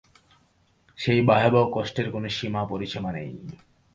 [0.97, 3.29] সেই ভয়াবহ কষ্টের কোনো সীমা-পরিসীমা নেই।